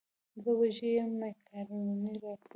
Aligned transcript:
زه 0.43 0.51
وږی 0.59 0.89
یم 0.97 1.09
مېکاروني 1.19 2.13
راکړه. 2.23 2.49